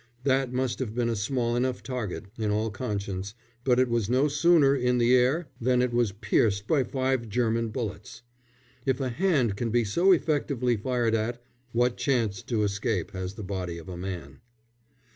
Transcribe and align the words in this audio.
That 0.23 0.51
must 0.51 0.79
have 0.79 0.95
been 0.95 1.09
a 1.09 1.15
small 1.15 1.55
enough 1.55 1.83
target, 1.83 2.25
in 2.35 2.49
all 2.49 2.71
conscience, 2.71 3.35
but 3.63 3.77
it 3.79 3.87
was 3.87 4.09
no 4.09 4.27
sooner 4.27 4.75
in 4.75 4.97
the 4.97 5.15
air 5.15 5.47
than 5.61 5.79
it 5.79 5.93
was 5.93 6.11
pierced 6.11 6.65
by 6.67 6.83
five 6.83 7.29
German 7.29 7.69
bullets. 7.69 8.23
If 8.83 8.99
a 8.99 9.09
hand 9.09 9.55
can 9.55 9.69
be 9.69 9.83
so 9.83 10.11
effectively 10.11 10.75
fired 10.75 11.13
at, 11.13 11.39
what 11.71 11.97
chance 11.97 12.41
to 12.41 12.63
escape 12.63 13.11
has 13.11 13.35
the 13.35 13.43
body 13.43 13.77
of 13.77 13.87
a 13.89 13.95
man? 13.95 14.39